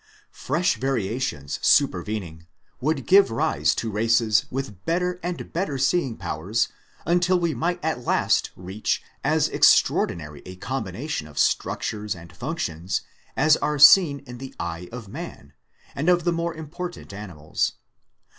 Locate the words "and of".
15.93-16.23